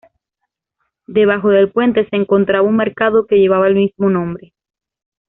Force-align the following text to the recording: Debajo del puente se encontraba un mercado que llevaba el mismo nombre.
Debajo 1.05 1.49
del 1.49 1.71
puente 1.71 2.09
se 2.09 2.15
encontraba 2.15 2.67
un 2.67 2.75
mercado 2.75 3.27
que 3.27 3.35
llevaba 3.37 3.67
el 3.67 3.75
mismo 3.75 4.09
nombre. 4.09 4.51